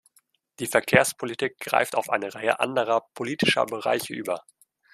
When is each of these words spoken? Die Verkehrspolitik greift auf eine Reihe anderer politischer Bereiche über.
Die 0.57 0.65
Verkehrspolitik 0.65 1.59
greift 1.59 1.93
auf 1.95 2.09
eine 2.09 2.33
Reihe 2.33 2.59
anderer 2.59 3.01
politischer 3.13 3.67
Bereiche 3.67 4.15
über. 4.15 4.43